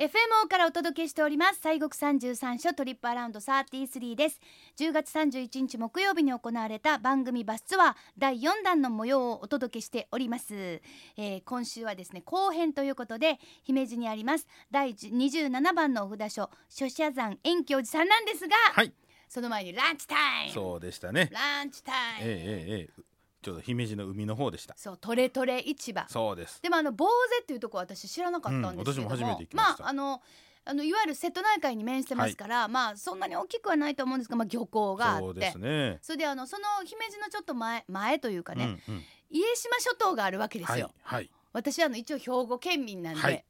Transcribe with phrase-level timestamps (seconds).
[0.00, 1.60] FMO からお届けしております。
[1.62, 4.40] 西国三十三所トリップアラウンド33です。
[4.78, 18.94] 10月31日木曜日に行われた番組バスツアー第4弾の模様をお届けしております、えー、今週はですね後編ということで姫路にあります第27番のお札所諸社山遠京寺さんなんですが、はい、
[19.28, 20.14] その前にランチタ
[20.44, 20.54] イム。
[20.54, 21.28] そうでしたね。
[21.30, 22.30] ランチタイム。
[22.30, 23.02] ええええ
[23.42, 24.74] ちょうど姫路の海の方でした。
[24.76, 26.04] そうトレトレ市場。
[26.08, 26.60] そうです。
[26.62, 30.20] でもあの坊主っていうとこ私知らなかったんですけども、うん、私も初めて行きまああの
[30.64, 35.24] あのいわゆる瀬戸内海に面してますから、はい、まあそんなに大きくはないと思うんですが、まあ、漁港があって。
[35.24, 40.90] そうです、ね、それであのその姫路のちょっと前前というかね、うんうん、家島諸島があるわけですよ。
[41.02, 43.34] はい、はい、私あの一応兵庫県民なんで、はい。
[43.34, 43.40] うん、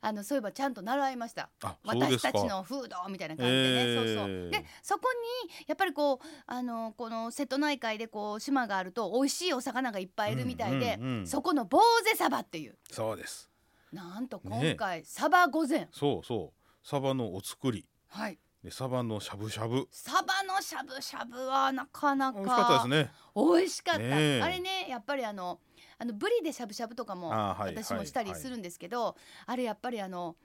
[0.00, 1.50] あのそういえばちゃんと習いました。
[1.84, 4.50] 私たちの風土みたいな感じでね、えー、そうそう。
[4.50, 5.08] でそこ
[5.48, 12.76] にやっぱりこうあのこの瀬戸内海でこう島があると美味しいお魚がいっぱいいるみたいで、そこの坊勢サバっていう。
[12.90, 13.50] そうです。
[13.92, 15.88] なんと今回、ね、サバ御膳。
[15.92, 16.86] そうそう。
[16.86, 17.86] サバのお作り。
[18.08, 18.38] はい。
[18.62, 19.88] でサバのしゃぶしゃぶ。
[19.90, 23.10] サバのしゃぶしゃぶはなかなか美味しかったですね。
[23.34, 25.58] 美味しかった、ね、あれねやっぱりあの
[25.98, 30.36] あのブリでしゃぶしゃぶとかも私もしたりするんですけど、あれやっぱりあの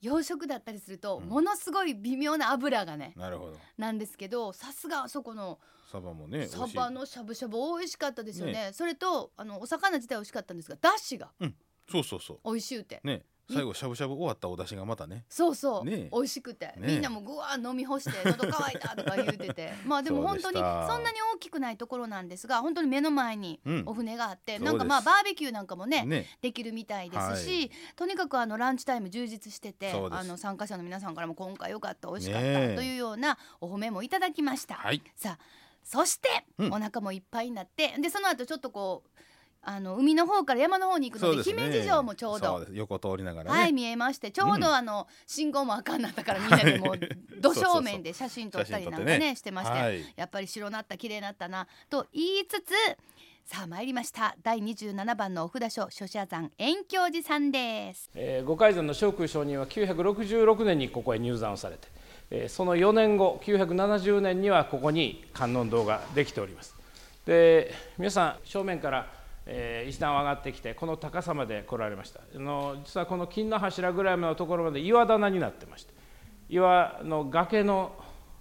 [0.00, 3.56] 養殖だったりすると、ものすごい微妙な油がねなるほど。
[3.76, 5.58] なんですけどさすがあそこの
[5.90, 11.54] サバもねサバのしゃぶしゃぶ美味しかったですよね、ね、それとあのお魚自体美味しかったんですがだしが、うん、
[11.90, 12.38] そうそうそう。
[12.44, 13.00] 美味しゅうて。
[13.04, 15.24] ね最後しゃぶしゃぶ終わったお出汁がまたね。
[15.28, 19.72] そうそう、ね、美味しくて、ね、みんなもぐわ飲み干して喉乾いたとか言うてて。
[19.84, 34.74] まあでも本当にそんなに大きくないところなんですが本当に目の前にお船があって、うん、なんかまあバーベキューなんかもね、ね、できるみたいですし、はい、とにかくあのランチタイム充実しててあの参加者の皆さんからも今回よかった美味しかったというようなお褒めもいただきました。
[34.74, 39.20] はい、さあそして、うん、お腹もいっぱいになってでその後ちょっとこう
[39.62, 42.64] あの海の方から山の方に行くので、ね、姫路城もちょうど。
[42.72, 46.98] 横通りながら、ね、はい見えましてちょうどあの、うん、信号もあかんなったからみんなでもう
[47.40, 52.72] ど正面で写真撮ったりなんかねねしてまして、はい、やっぱり白なった綺麗なったなと言いつつ
[53.44, 54.36] さあ参りました。
[54.42, 61.88] 第27番のお札所諸社山遠京寺さんです、えー、五海山の聖空上人は966年にここへ入山をされて、
[62.30, 66.76] えー、その4年後970年にはここに観音堂ができております。
[67.26, 72.20] で皆さん正面からえー、石段上がってきてこの高さまで来られました。
[72.34, 75.92] あの実はこの金の柱ぐらいのところまで岩棚になってまして
[76.48, 77.92] 岩の崖の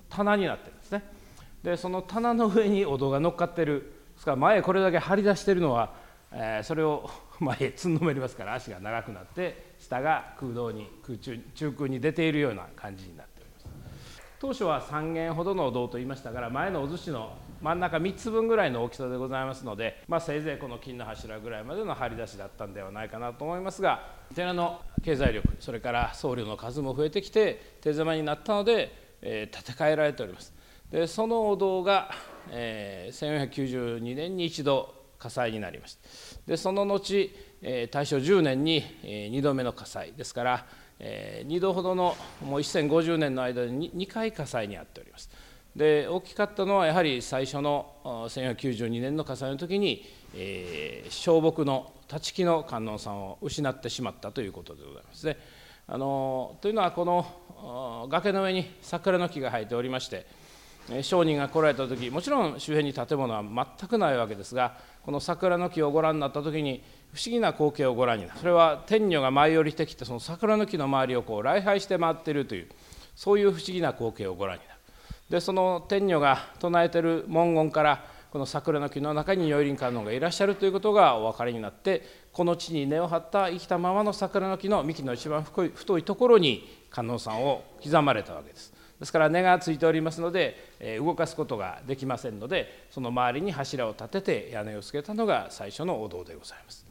[0.10, 1.04] 棚になってるんですね。
[1.64, 3.94] でその棚の上にお堂が乗っかってる。
[4.14, 5.94] ですから前これだけ張り出してるのは、
[6.32, 14.22] えー、それを 前へつんのめりますから足が長くなって下が空洞に空中中空に出ているような感じになっております。
[14.40, 30.54] 当初は3軒ほどのお堂と言いましたから前のお寿司の真ん中3つ分ぐらいの大きさでございますので、まあ、せいぜいこの金の柱ぐらいまでの張り出しだったんではないかなと思いますが寺の経済力それから僧侶の数も増えてきて手狭になったので、えー、建て替えられております。
[30.92, 32.10] でそのお堂が、
[32.50, 36.02] えー、1492年に一度火災になりました。
[36.48, 37.30] でその後、
[37.62, 40.14] えー、大正10年に、えー、2度目の火災。
[40.14, 40.66] ですから、
[40.98, 45.30] えー、2度ほどのもう1050年の間に 2, 2回火災に遭っております。
[45.76, 55.38] で大きかったのはやはり最初の1492年の火災の時に、えー、小木の立木の観音さんを失ってしまったということでございますね。
[55.88, 60.28] あのというのはこの崖の上に桜の木が生えておりまして
[61.02, 72.70] 商人が来られた時もちろん周辺に建物は全くないわけですがこの桜の木をご覧になった時に不思議な光景をご覧になるそれは天女が舞い降りてきてその桜の木の周りをこう礼拝して回っているという
[73.16, 74.79] そういう不思議な光景をご覧になる。
[75.30, 88.74] でその天女が唱えてる文言からこの桜の木の中に如意輪観音がいらっしゃるということがお分かりになってこの地に根を張った生きたままの桜の木の幹の一番太いところに観音さんを刻まれたわけです。
[89.00, 96.89] ですから根がついておりますので、え動かすことができませんのでその周りに柱を立てて屋根をつけたのが最初のお堂でございます。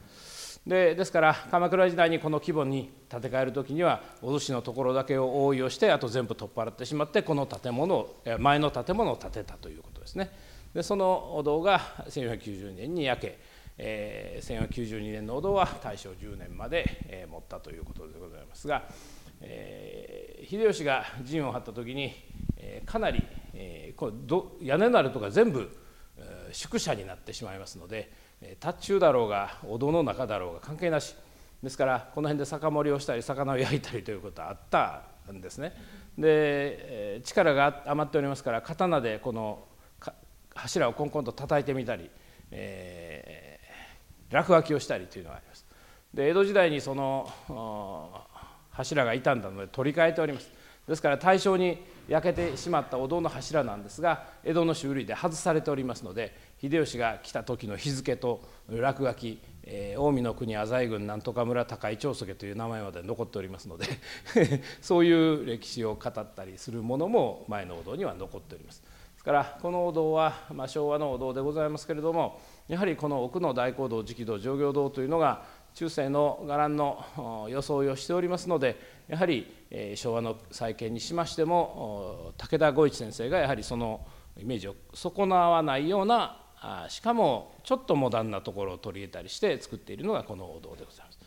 [0.67, 10.31] でですから鎌倉時代にこの規模に建て替える時にはお寿司のところだけを応用してあと全部取っ払ってしまってこの建物を前の建物を建てたということですね。
[10.73, 11.79] でそのお堂が
[12.09, 13.39] 1490年に焼け、
[13.77, 18.83] えー、1492年のお堂は大正10年まで、えー、持ったということでございますが、
[19.41, 22.13] えー、秀吉が陣を張った時に、
[22.57, 23.23] えー、かなり、
[23.53, 25.75] えー、こど屋根なるとか全部、
[26.17, 28.11] え、宿舎になってしまいますので
[28.59, 31.15] 達中だろうがお堂の中だろうが関係なし。
[31.61, 35.01] ですからこの辺で酒盛りをしたり魚を焼いたりということはあった
[35.31, 35.73] んですね。
[36.17, 39.65] で力が余っておりますから刀でこの
[40.55, 42.09] 柱をコンコンと叩いてみたり、
[42.51, 45.65] えー、落書きをしたりというのがあります。
[46.13, 47.29] で江戸時代にその
[48.71, 50.49] 柱が傷んだので取り替えております。
[50.87, 51.77] ですから対象に
[52.07, 63.85] 焼けてしまったお堂の柱なんですが江戸の修理で外されておりますので秀吉が来た時の日付と落書き、えー、近江の国浅井郡なんとか村高井長宗という名前まで残っておりますので
[64.81, 68.81] そういう歴史を語ったりするものも前のお堂には残っております。
[68.81, 72.39] ですからこのお堂は、まあ、昭和のお堂でございますけれども
[72.69, 78.79] やはりこの奥の大講堂直堂上行堂というのが中世の伽藍の装いをしておりますので
[79.09, 79.45] やはり
[79.95, 84.05] 昭和の再建にしましても武田五一先生がやはりその
[84.37, 86.37] イメージを損なわないような
[86.89, 91.19] しかもちょっとモダンなところを取り入れたりして作っているのがこのお堂でございます。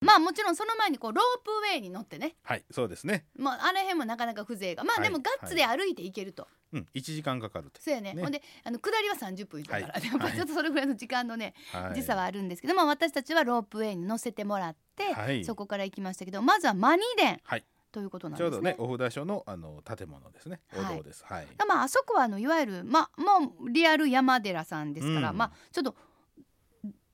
[0.00, 2.36] まあもちろんその前にこうロープウェイに乗ってね。
[2.42, 3.26] はいそうですね。
[3.36, 4.84] まああれへんもなかなか風情が。
[4.84, 18.50] まあでもガッツで歩いていけると、はいはい、うん1時間かかるそうやね、ね、ほんであの下りは30分だから、はい、 やっぱちょっとそれぐらいの時間のね、はい、時差はあるんですけど、まあ、私たちはロープウェイに乗せてもらって、はい、そこから行きましたけどまずはマニ殿、はいということなんですね。
[18.50, 20.60] ちょうどね、お札所のあの建物ですね。
[20.74, 21.24] お堂です。
[21.24, 21.46] はい。
[21.66, 25.94] まああそこはあのいわゆるまあもうリアル山寺さんですから、うん、まあちょっと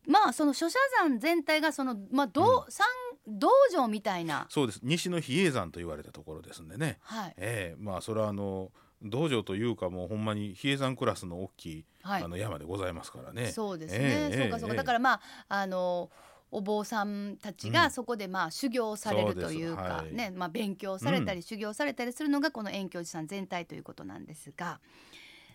[0.06, 2.86] まあその諸社山全体がそのまあ道、うん、山
[3.26, 4.46] 道場みたいな。
[4.48, 4.80] そうです。
[4.82, 7.34] 西の比叡山と言われたところですんでね、はい。
[7.36, 8.70] えー、まあそれはあの
[9.02, 13.48] 道場というかもうほんまに比叡山クラスの大きい、はい、あの山でございますからね。
[13.48, 16.10] そうですね、えー、そうかそうか、だからまああの
[16.50, 24.80] お坊さんたちがそこでまあ修行されるというか、うん、ねまあ、勉強されたり修行されたりするのがこの遠教寺さん全体ということなんですが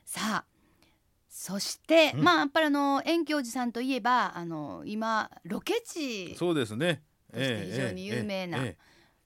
[0.06, 0.46] さあ
[1.30, 7.02] そして、うん、まあやっぱりあの遠教寺さんといえばあの今ロケ地そうですね。
[7.32, 8.60] として非常に有名な、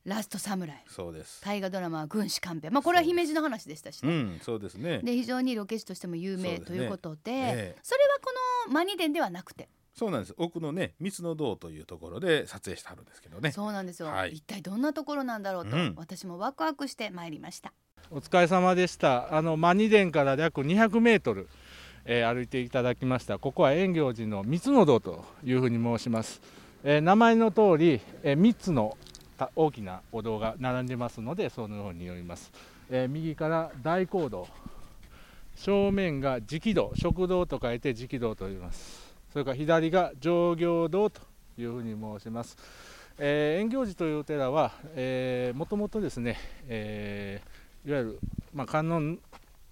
[0.06, 1.42] ラストサムライそうです。
[1.44, 2.68] 大河ドラマは軍師官兵。
[2.68, 5.00] 衛まあこれは姫路の話でしたし、ね、うん、そうですね。
[5.00, 7.76] で非常にロケ地としても有名ということで、ねえ。
[7.82, 8.32] それはこ
[8.68, 10.36] のマニ殿ではなくてそうなんです。
[10.38, 13.52] 奥のね三つの堂というところで撮影してあるんですけどね。
[13.52, 17.74] そうなんですよ、はい、一体どんなところなんだろうと、うん、私もワクワクしてまいりました。
[18.12, 19.36] お疲れ様でした。
[19.36, 21.48] あのマニ殿から約200メートル
[22.08, 23.40] えー、歩いていただきました。
[23.40, 26.40] ここは円行寺の三つの堂というふうに申します、
[26.84, 28.96] えー、名前の通り、えー、3つの
[29.56, 32.52] 大きなお堂が並んでますのでそのように読みます、
[32.92, 34.48] え右から大講堂。
[35.56, 41.20] 正面が直堂食堂と書いて直堂と言いますそれから左が上行堂と
[41.58, 42.56] いうふうに申します、
[43.18, 44.72] えー、円行寺というお寺は
[45.56, 46.38] もともとですね、
[46.70, 48.20] えー、いわゆる、
[48.54, 49.20] まあ、観音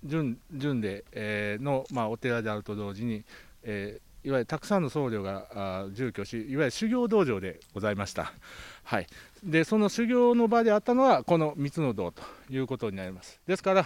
[0.04, 3.24] 順順で、えー、の、まあ、お寺であると同時に、
[3.64, 8.34] えー、いわゆるたくさんの僧侶が住居しいわゆる修行道場でございました、
[8.84, 9.08] はい、
[9.46, 13.40] でその修行の場であったのはこの三つの堂ということになります。
[13.48, 13.86] ですから、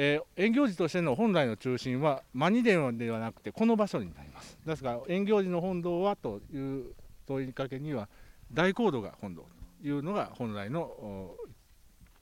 [0.00, 4.56] えー、遠行寺としての本来の中心はマニ殿ではなくてこの場所になります。
[4.64, 6.94] ですから遠行寺の本堂はという
[7.26, 8.08] 問いかけには
[8.52, 9.42] 大講堂が本堂
[9.82, 11.34] というのが本来の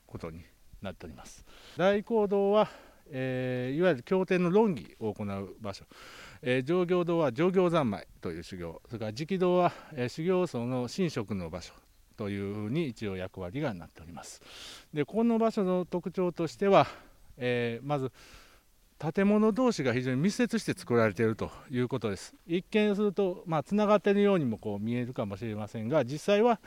[0.07, 0.41] ことに
[0.81, 1.45] なっております。
[1.77, 2.67] 大講堂は
[3.09, 5.85] えー、いわゆる経典の論議を行う場所、
[6.43, 8.83] えー、上行堂は上行三昧という修行。
[8.87, 11.73] それから直堂は、えー、修行僧の神職の場所
[12.17, 14.43] というふうに一応役割がなっております。
[14.93, 16.89] でこの場所の特徴としては、
[17.37, 18.13] えー、まず
[18.99, 26.61] 建物同士が非常に密接して作られているということです一見するとまあつながっているようにもこう見えるかもしれませんが実際は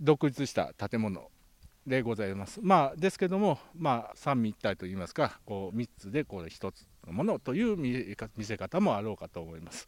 [0.00, 1.30] 独立した建物
[1.86, 2.60] でございます。
[2.62, 9.86] まあ、ですけども、まあ、三位一体といいますかこう3つでこれ1つのものという見せ方もあろうかと思います。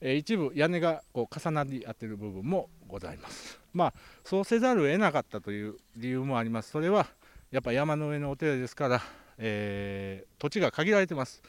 [0.00, 3.60] えー、一部屋根がこう重なり合っている部分もございます。
[3.72, 6.70] まあそうせざるを得なかったという理由もあります。
[6.70, 7.06] それは
[7.50, 9.02] やっぱ山の上のお寺ですから、
[9.38, 11.42] えー、土地が限られてます。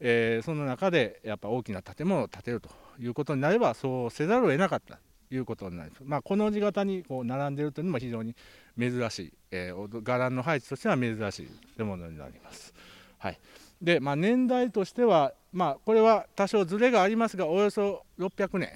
[0.00, 6.02] えー、その中でやっぱ大きな建物を建てるということになればそうせざるを得なかったということになります。
[6.04, 8.34] まあ、この字型にこう並んでいるというのも非常に
[8.78, 12.74] 珍しい、えー、伽藍の配置としては珍しいものになります。
[13.18, 13.38] はい
[13.82, 18.70] でまあ、年代としては、まあ、これは多少ずれがありますがおよそ600年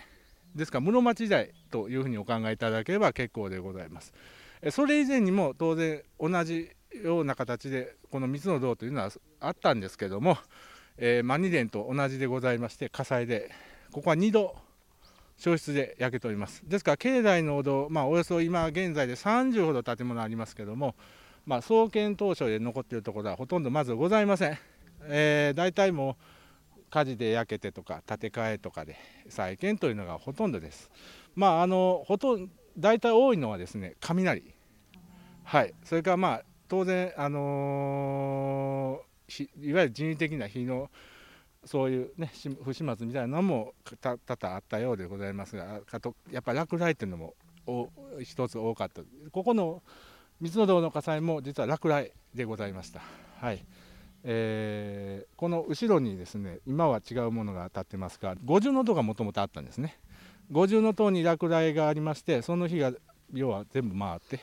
[0.54, 4.12] ですから室町時代というふうにお考えいただければ結構でございます。
[4.70, 6.70] それ以前にも当然同じ
[7.02, 9.10] ような形でこの三つの銅というのは
[9.40, 10.38] あったんですけども、
[10.96, 13.50] えー、マニ殿と同じでございまして火災で
[13.92, 14.56] ここは2度
[15.36, 16.62] 焼失で焼けております。
[16.66, 20.94] ですから境内のお堂、まあ、およそ今現在で30ほど建物ありますけども、
[21.44, 24.58] まあ、創建当初で残っているところはほとんどまずございません、
[25.04, 26.16] えー、大体も
[26.76, 28.96] う火事で焼けてとか建て替えとかで
[29.28, 30.90] 再建というのがほとんどです。
[31.34, 34.54] まああのほとんど大体多いのはですね雷。
[35.42, 35.74] はい。
[35.84, 36.42] それからまあ
[36.74, 40.90] 当然あのー、いわゆる人為的な火の
[41.64, 42.32] そういうね
[42.64, 47.34] 不始末みたいなのも多々あったようでございますがかとやっぱ落雷っていうのも
[48.20, 49.02] 一つ多かった。
[49.30, 49.84] ここの
[50.40, 53.02] 三の堂の火災も実は落雷でございました。
[53.40, 53.64] はい。
[54.24, 59.96] えー、この後ろにですね今は違うものが立ってますが五重塔がもともとあったんですね。
[60.50, 62.92] 五重塔に落雷がありましてその日が
[63.32, 64.40] 要は全部回って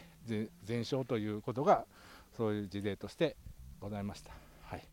[0.64, 1.86] 全焼ということが
[2.36, 3.38] そういう事例として
[3.80, 4.32] ございました。
[4.64, 4.88] はい、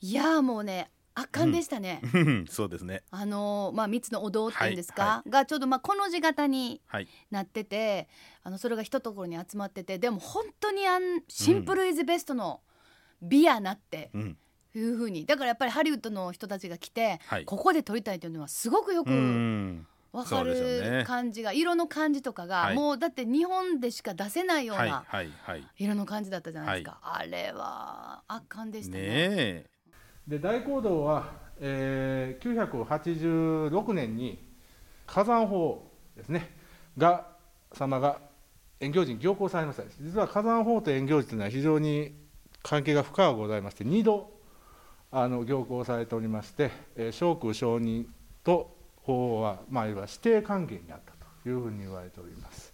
[0.00, 2.00] いやもうね圧巻でしたね。
[2.12, 3.04] うん、 そうですね。
[3.10, 5.12] あのまあ三つのお堂っていうんですか、はい。
[5.12, 6.82] はい、がちょうどまあこの字型に
[7.30, 8.08] なってて、はい、
[8.44, 12.62] あのそれが一ところに集まってて、でも本当にあんシンプルイズベストの
[13.22, 14.10] 美やなって。
[14.14, 14.38] うん。
[14.76, 15.24] いうふうに。
[15.24, 19.10] だからやっぱりハリウッドの人たちが来て、ここで撮りたいというのはすごくよく
[20.14, 25.04] わかる感じが、ね、色の感じとかが、はい、もうだって日本でしか出せないような
[25.76, 27.28] 色の感じだったじゃないですか、はい。
[27.30, 29.28] はい、あれは圧巻でしたね。
[29.28, 29.64] ね
[30.28, 34.38] で大講堂は、えー、986年に
[35.04, 36.54] 火山法ですね。
[36.96, 37.26] が
[37.72, 38.20] 様が
[38.78, 42.14] 遠行寺に行幸されました実は火山法と遠行寺というのは非常に
[42.62, 44.30] 関係が深くございまして2度
[45.10, 48.06] あの行幸されておりまして、えー、小空承認
[48.44, 48.73] と
[49.04, 52.72] 法は、まあ、いわば指定関係にあったというふうに言われております。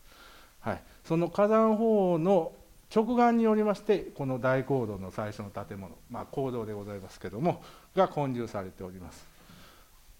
[0.61, 2.53] はい、その火山法の
[2.95, 7.63] 直眼によりましてこの大講堂の最初の建物、まあ、講堂でございますけども
[7.95, 9.25] が建立されております。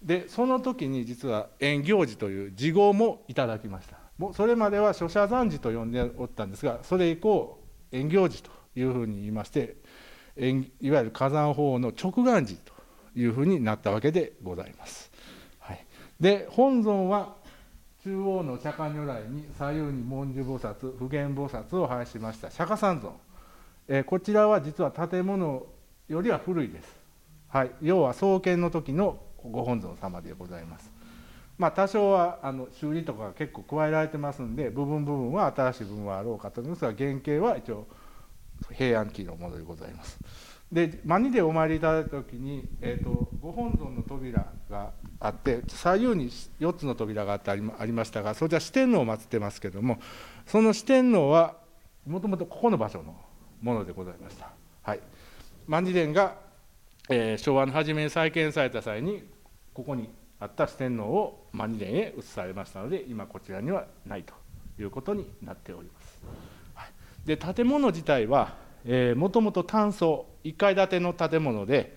[0.03, 3.99] でその時に実は縁行寺という字号もいただきました。
[4.17, 7.59] もうそれまでは諸社山寺と呼んでおったんですがそれ以降
[7.91, 9.77] 縁行寺というふうに言いまして
[10.37, 12.73] いわゆる火山法の直眼寺と
[13.15, 15.10] いうふうになったわけでございます、
[16.21, 17.35] で本尊は
[18.03, 22.51] 中央の釈迦如来に左右に文殊菩薩普賢菩薩を配しました。
[22.51, 23.13] 釈迦三尊、
[23.89, 25.67] えー、こちらは実は建物
[26.09, 26.89] よりは古いです、
[27.49, 30.91] はい、要は創建の時のご本尊様でございます。
[31.57, 37.87] まあ多少はあの修理とか結構加えられてますんで部分部分は新しい部分はあろうかと思いますが原型は一応
[38.73, 40.19] 平安期のものでございます。
[40.73, 47.63] でマニでお参りいただいた時に、えーと、ご本尊の扉があって左右に4つの扉があってあり
[47.93, 49.99] ましたがそれじゃ四天王を祀ってますけども
[50.47, 51.57] その四天王は
[52.07, 53.15] もともとここの場所の
[53.61, 54.51] ものでございました。
[54.83, 55.01] はい、
[55.69, 56.37] 万事殿が、
[57.11, 59.23] えー、昭和の初めに再建された際に
[59.75, 60.09] ここに
[60.41, 64.33] あった四天王を万事殿へ移されましたので今こちらにはないと
[64.81, 66.19] いうことになっております。
[66.75, 66.91] はい、
[67.27, 68.55] で建物自体は
[69.17, 71.95] もともと単層1階建ての建物で、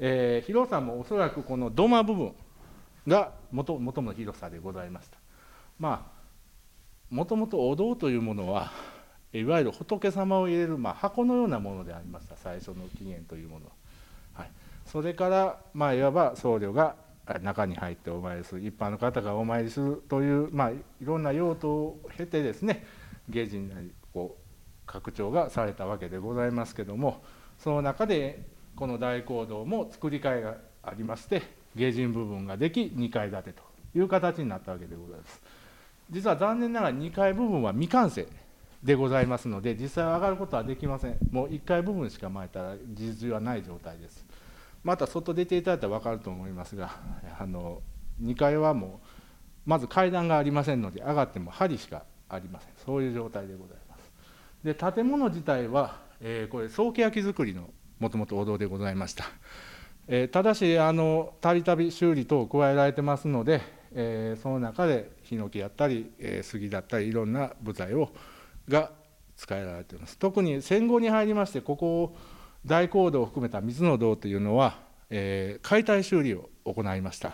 [0.00, 2.34] えー、広さもおそらくこの土間部分
[3.06, 5.18] がもともの広さでございました。
[5.78, 8.72] まあもともとお堂というものは
[9.32, 12.36] いわゆる仏様を入れる、まあ、箱のようなものでありました。
[12.36, 13.72] 最初の起源というものは、
[14.34, 14.50] はい、
[14.86, 16.96] それから、まあ、いわば僧侶が
[17.42, 22.86] 中に入ってお参りする一般の方がお参りするという、まあ、いろんな用途を経てですね
[23.28, 24.42] 芸人なりこう
[24.86, 27.22] 拡張がされたわけでございますけども
[27.58, 28.46] その中で
[28.76, 31.42] この大講堂も作り替えがありまして
[31.76, 33.62] 芸人部分ができ2階建てと
[33.94, 35.40] いう形になったわけでございます。
[36.10, 38.26] 実は残念ながら2階部分は未完成
[38.82, 41.18] でございますので実際上がることはできません。
[41.30, 44.24] もう1階部分しか巻いたら事実上はない状態です。
[44.82, 46.96] また外出ていただいたら分かると思いますが
[47.38, 47.82] あの
[48.22, 49.08] 2階はもう
[49.66, 52.70] まず階段がありませんので上がっても針しかありません。
[52.84, 54.10] そういう状態でございます。
[54.64, 59.24] で建物自体は、えー、これ早期焼き造りのもともとお堂でございました、
[60.30, 60.76] ただし
[61.40, 63.60] たびたび修理等を加えられてますので、
[63.92, 68.10] えー、その中でヒノキだったり、えー、杉だったりいろんな部材を
[68.68, 68.92] が
[69.36, 70.16] 使えられています。
[70.18, 72.16] 特に戦後に入りましてここを
[72.64, 74.78] 大講堂を含めた水の堂というのは、
[75.10, 77.32] えー、解体修理を行いました。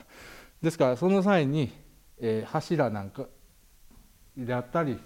[0.63, 1.73] ですからその際に、
[2.21, 3.27] えー、柱なんか
[4.37, 4.99] であったり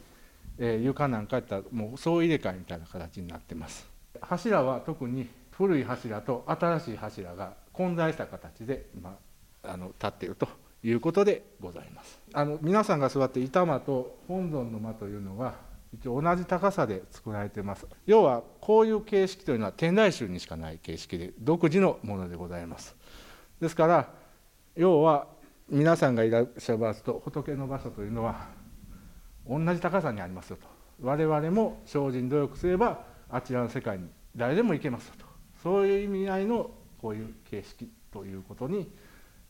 [0.58, 3.86] えー、床なんかやったらもう総入れ替えみたいな形になってます。
[4.20, 9.16] 柱は特に古い柱と新しい柱が混在した形で今
[9.62, 10.48] あの立っていると
[10.82, 12.20] いうことでございます。
[12.34, 15.54] あの皆さんが座って板間と本尊の間というのは
[15.94, 17.86] 一応同じ高さで作られています。
[18.04, 22.94] 要はこういう形式というのは天台宗にしかない形式で独自のものでございます。
[23.60, 24.08] ですから
[24.74, 25.26] 要は
[25.70, 28.48] 皆さんがいらっしゃいますと仏の場所というのは
[29.48, 30.68] 同じ高さにありますよと。
[31.00, 35.25] 我々も精進努力すればあちらの世界に誰でも行けますよと。
[35.66, 36.70] そういう意味合いの
[37.02, 38.88] こういう形式ということに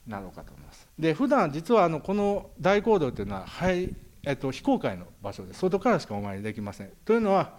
[0.07, 0.89] なろうかと思います。
[0.99, 3.95] で普段実はあのこの大講堂というのは、はい
[4.25, 6.91] えっと、非公開の場所で外からしかお参りできません。
[7.05, 7.59] というのは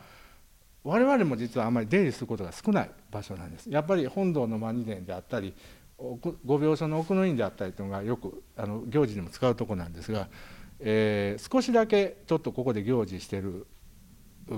[0.84, 3.70] 我々も実はあまり出入りすることが少ない場所なんです。
[3.70, 5.54] やっぱり本堂の真二殿であったり
[6.00, 10.30] 御病所の奥の院であったりというのがよくあの行事にも使うとこなんですが
[10.80, 13.66] えー、少しだけちょっとここで行事してる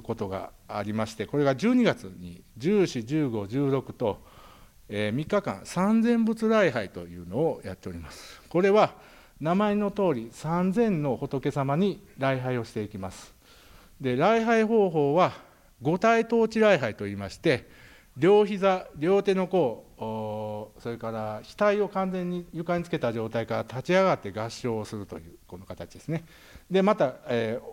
[0.03, 4.19] ことがありましてこれが12月に141516と、
[4.87, 8.41] えー、3日間三千仏礼拝というのをやっております。
[8.49, 8.93] これは
[9.39, 13.33] 名前の通り三千の仏様に礼拝をしていきます。
[13.99, 15.33] で礼拝方法は
[15.81, 17.69] 五体統治礼拝といいまして
[18.17, 19.85] 両膝両手の甲
[20.79, 26.23] それから額を完全に床につけた状態から立ち上がって合掌をするというこの形ですね。
[26.71, 27.63] でまた、えー、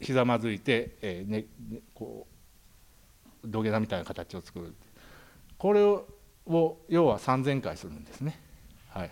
[0.00, 2.26] ひざまずいて、えーねね、こ
[3.44, 4.74] う土下座みたいな形を作る
[5.56, 6.06] これを
[6.88, 8.38] 要は3,000回するんですね。
[8.90, 9.10] はい、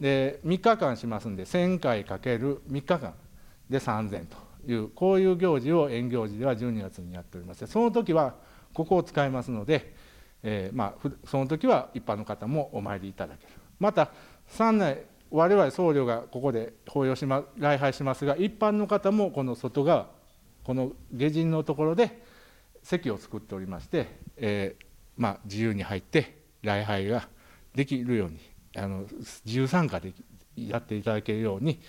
[0.00, 3.14] で3日間しますんで1,000回かける3日間。
[3.68, 4.36] で3,000と
[4.70, 8.34] いうこういう行事を縁行事では12月にやっておりましてその時は
[8.72, 9.94] ここを使いますので、
[10.42, 13.52] えー、まあ、その時は一般の方もお参りいただける。
[13.80, 14.10] また
[14.46, 14.98] 三内
[15.30, 20.06] 我々僧侶がここで法要しま礼拝しますが一般の方もこの外側
[20.66, 22.20] この下陣のところで
[22.82, 24.84] 席を作っておりまして、えー、
[25.16, 27.28] まあ、自由に入って礼拝が
[27.72, 28.40] できるように
[28.76, 29.04] あの
[29.44, 30.12] 自由参加で
[30.56, 31.80] やっていただけるように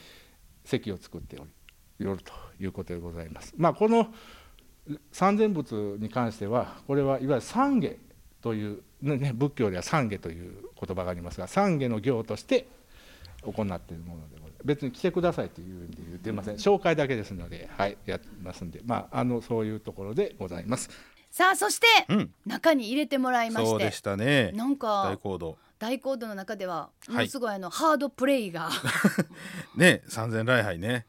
[0.64, 1.46] 席を作ってお
[2.00, 3.56] りよるということでございます。
[3.58, 4.14] まあ、この
[5.12, 7.96] 三千仏に関してはこれはいわゆる三下
[8.44, 12.68] という、ね、仏教では三下という言葉がありますが三下の行として
[13.42, 16.56] 行っているものでございます別に来てくださいという意味で言ってません。
[16.56, 18.82] 紹介だけですのではいやってますんで。
[18.86, 20.90] まああのそういうところでございます。
[21.32, 23.70] さあそして、うん、中に入れてもらいまして。
[23.70, 24.52] そうでしたね。
[24.54, 25.58] なんか大コード。
[25.80, 28.70] 大コードの中ではものすごいあの、はい、ハードプレイが。
[29.78, 31.06] ね三千礼拝ね。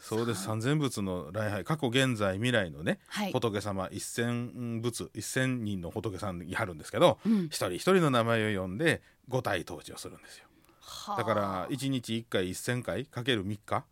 [0.00, 0.42] そうです。
[0.44, 1.64] 三千仏の礼拝。
[1.64, 10.47] 過去現在未来のね、はい、仏様一千仏一千人の仏さんにあるんですけど、うん、一人一人の名前を呼んで五体統治をするんですよ
[11.16, 13.84] だから一日一回一千回かける三日？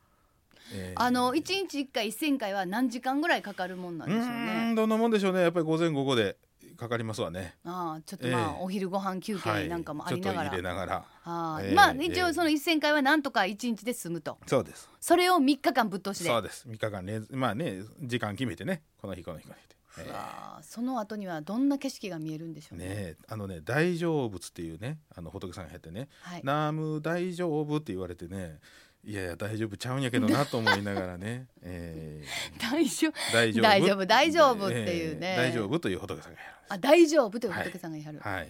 [0.73, 4.75] えー、あの一日一回一千回は何時間ぐらいかかるもんなんでしょうね。
[4.75, 5.43] どんなもんでしょうね。
[5.43, 6.37] やっぱり午前午後で
[6.76, 7.55] かかりますわね。
[7.65, 10.39] ああ、ちょっとまあ、えー、お昼ご飯休憩なんかもありながら。
[10.41, 11.04] はい、入れながら。
[11.25, 14.39] あえー、まあ一応その一千回はなんとか一日で済むと。
[14.47, 14.91] そうです。
[15.00, 16.28] それを三日間ぶっ通しで。
[16.30, 16.65] そうです。
[16.67, 19.66] 三日間ね、まあね、時間決めてね、この日この日この日
[20.02, 20.11] で。
[20.11, 20.13] え。
[20.13, 22.89] ー、その後にはどんな景色が見えるんでしょうね。
[22.89, 28.59] ねあのね大丈夫っていうねあの仏さんがやってね「はい、ナム大丈夫」って言われてね
[29.04, 33.13] いやいや大丈夫ちゃうんやけどなと思いながらね、 えー、大丈夫。
[33.32, 33.63] 大丈夫？
[33.63, 38.19] 大丈夫大丈夫っていうね、えー、大丈夫という仏さんがやるあ大丈夫という仏さんがやる。
[38.19, 38.49] はい、はい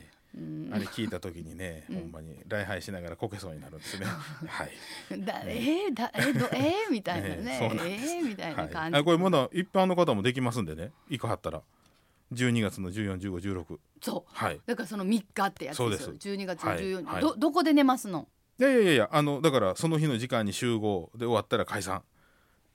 [0.70, 4.06] あれ聞いた時にね、うん、ほんまに礼拝しながらこけそうになるんですね。
[4.46, 4.70] はい。
[5.24, 7.36] だえー、だえどえー、 みたいなね。
[7.36, 10.92] ねえー、みたいな感じ、はい、これまだ一般の方もできますんでね。
[11.08, 11.62] 行かはったら。
[12.32, 13.78] 12月の14、15、16。
[14.02, 14.34] そう。
[14.34, 14.60] はい。
[14.66, 15.98] だからその3日ってやつですよ。
[15.98, 16.28] そうです。
[16.28, 18.28] 12月の14、はい、どどこで寝ますの？
[18.58, 22.02] いやいやいやあのだからその日の時間に集合で終わったら解散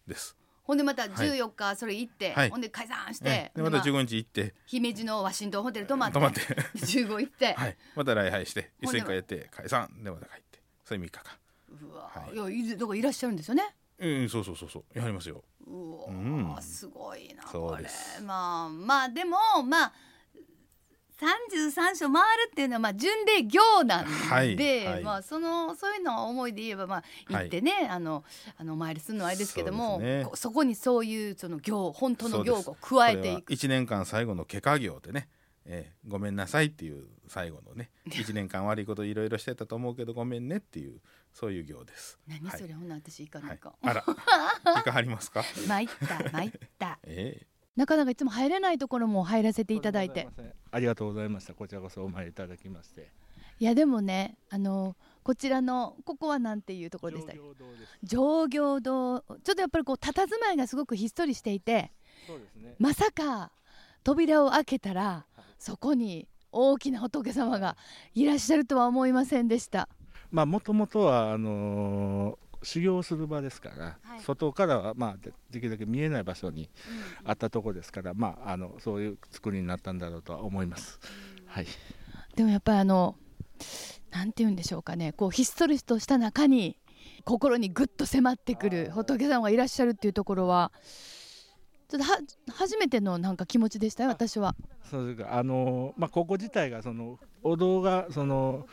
[0.05, 0.37] です
[0.71, 4.53] ほんでまた14日それ行って、はい、ほんで解散して、でまた15日行って。
[4.65, 6.39] 姫路のワシントンホテル泊まって泊まって。
[6.75, 9.89] 15行って、 はい、また礼拝して一戦回やって解散。
[10.01, 10.61] でまた帰って。
[10.85, 11.23] それ3日間
[11.89, 13.75] うわ、はい、いやだからいらっしゃるんですよね？
[13.99, 14.97] うんそうそうそうそう。
[14.97, 15.43] やりますよ。
[15.67, 17.85] うわ、うん、すごいなこれ。
[18.23, 19.93] まあまあでもまあ
[21.21, 28.23] 33所回るっていうのはまあ巡礼行なんで、はいはい、まあそのそういうの思いで言えばまあ行ってね、はい、あの
[28.57, 30.01] あのお参りするのはあれですけども
[30.33, 33.53] そ、ね,、こにそういうその行本当の行を加えていく。
[33.53, 35.29] 1年間最後のけか行でね
[35.65, 40.99] えー、ごめんなさいっていう最後のね1年間悪いこといろいろしてたと思うけどごめんねっていう
[41.33, 42.19] そういう行です。
[42.27, 45.43] 何それ、はい、ほな私行かないか、はい、あら行かはりますか？
[45.67, 50.27] 参った参った、 えー、なかなかいつも入れないところも入らせていただいて。
[50.71, 53.11] ありがとうございましたこちらこそお参りいただきまして。
[53.59, 57.33] いやでもねあのこちらのここはなんていうところでした
[58.01, 61.91] 上行堂ちょっとやっぱりこう佇まいがすごくひっそりしていて
[62.25, 63.51] そうです、ね、まさか
[64.03, 67.77] 扉を開けたら、はい、そこに大きな仏様が
[68.15, 69.87] いらっしゃるとは思いませんでした。
[70.31, 75.17] まあもともとはあのー修行する場ですから、はい、外からは、まあ、
[75.49, 76.69] できるだけ見えない場所に
[77.23, 80.99] あったところですから、うん、まあ、あのそういう作りになったんだろうとは思います。
[81.47, 81.67] はい、
[82.35, 83.15] でもやっぱりあの
[84.11, 85.13] なんて言うんでしょうかね。
[85.13, 86.77] こうひっそりとした中に
[87.25, 90.71] 心にぐっと迫ってくる仏さんがいらっしゃるっていうところは
[91.89, 92.19] ちょっとは
[92.53, 94.55] 初めてのなんか気持ちでしたよ私は。
[94.89, 95.37] そうですか。
[95.37, 98.65] あの、まあ、ここ自体がそのお堂がその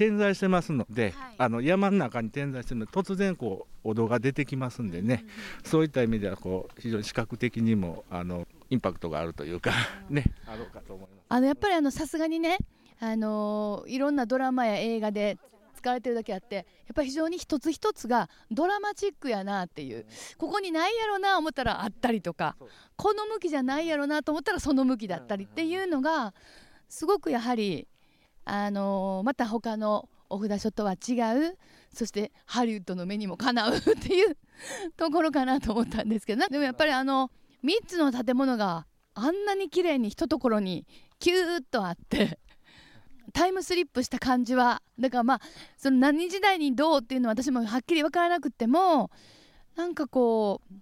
[0.00, 5.26] 点在してますので、はい、あの山の中に点在してるので突然こうお堂が出てきますんでね、
[5.62, 9.72] うん、そういった意味ではこう非常に視覚的にもあのインパクトがあるというか
[10.08, 11.20] ねあろうかと思います。
[11.28, 12.56] あのやっぱりあのさすがにね
[12.98, 15.36] あのいろんなドラマや映画で
[15.76, 20.06] 使われてるだけあってやっぱり非常に一つ一つがドラマチックやなっていう
[20.38, 22.56] ここにないやろな思ったらあったりとか
[22.96, 26.32] この向きじゃないやろなと思ったらその向きだったりっていうのが
[26.88, 27.86] すごくやはり
[28.52, 31.58] あのまた他のお札書とは違う。
[31.92, 34.36] そしてハリウッドの目にもかなうっていう
[34.96, 37.32] ところかなと思ったんですけどでもやっぱりあの
[37.64, 40.86] 3つの建物があんなに綺麗に一ところに
[41.18, 42.38] キューッとあって
[43.32, 45.40] タイムスリップした感じはだからまあ
[45.76, 49.10] その何時代にどうっていうのは私もはっきり分からなくても
[49.74, 50.74] なんかこう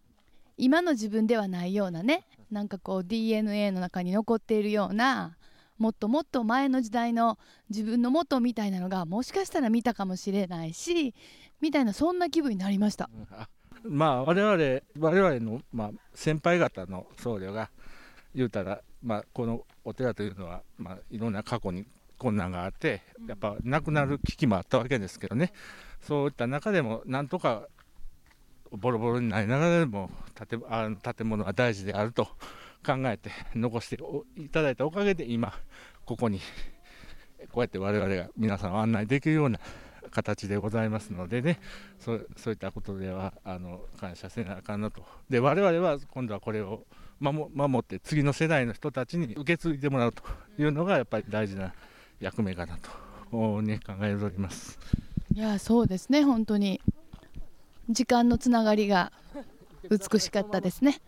[0.59, 5.38] 今の自分ではないようなねなんかこう DNA の中に残っているような
[5.79, 7.39] もっともっと前の時代の
[7.71, 11.15] 自分の元みたいなのがもしかしたら見たかもしれないし
[11.61, 13.09] みたいなそんな気分になりました。
[13.85, 17.71] まあ我々我々のまあ先輩方の僧侶が
[18.35, 21.87] 言うたらまあこのお寺というのはまあいろんな過去に
[22.19, 25.53] 困難があってやっぱ亡くなる危機もあったわけですけどね
[26.01, 27.69] そういった中でもなんとか
[28.73, 30.11] ボロボロになりながらでも
[30.49, 32.29] 建あの建物は大事であると
[32.89, 33.99] 考えて 残して
[34.37, 35.53] いただいたおかげで今
[36.07, 36.41] ここに
[37.53, 39.61] こうやって我々が皆さんを案内できるような
[40.11, 41.61] 形でございますのでね。
[41.99, 45.05] そうそういったことではあの感謝せなあかんなと。
[45.29, 46.87] で我々は今度はこれを
[47.21, 50.23] 守って次の世代の人たちに受け継いでもらうと
[50.59, 51.75] いうのがやっぱり大事な
[52.21, 52.79] 役目かな
[53.31, 54.79] と、ね、考えております。
[55.35, 56.81] いやそうですね本当に。
[57.91, 59.13] 時間のつながりが
[59.91, 61.01] 美しかったですね。